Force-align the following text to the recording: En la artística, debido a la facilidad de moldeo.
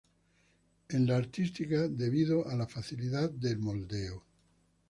En 0.89 1.05
la 1.05 1.15
artística, 1.15 1.87
debido 1.87 2.47
a 2.49 2.55
la 2.55 2.65
facilidad 2.65 3.29
de 3.29 3.55
moldeo. 3.55 4.23